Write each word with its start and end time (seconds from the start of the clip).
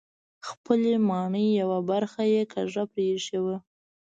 خپلې 0.47 0.93
ماڼۍ 1.09 1.47
یوه 1.61 1.79
برخه 1.91 2.23
یې 2.33 2.43
کږه 2.53 2.83
پرېښې 2.93 3.37
وه. 3.45 3.57